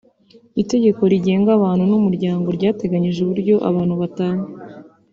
itegeko 0.61 1.01
rigenga 1.11 1.49
abantu 1.57 1.83
n’umuryango 1.91 2.47
ryateganyije 2.57 3.19
uburyo 3.21 3.55
abantu 3.69 3.93
batana 4.01 4.43